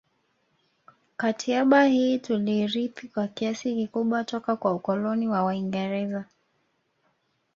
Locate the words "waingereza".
5.43-6.25